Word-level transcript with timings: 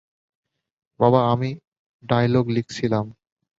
বাবা 0.99 1.19
আমি 1.31 1.49
ডায়লগ 2.03 2.45
লিখছিলাম। 2.49 3.05